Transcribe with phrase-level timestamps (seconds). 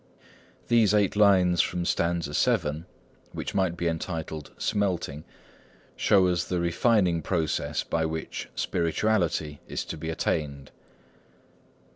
[0.67, 2.85] These eight lines from stanza vii,
[3.33, 5.25] which might be entitled "Smelting,"
[5.95, 10.71] show us the refining process by which spirituality is to be attained.